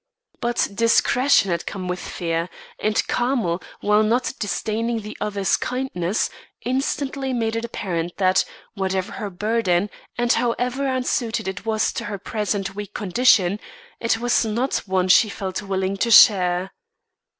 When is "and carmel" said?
2.79-3.61